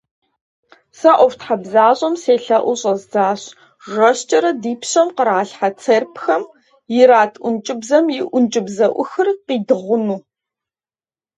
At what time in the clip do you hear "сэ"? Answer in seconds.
0.99-1.09